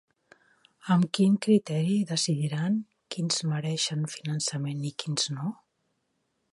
[0.93, 2.79] Amb quin criteri decidiran
[3.17, 5.57] quins mereixen finançament i quins no?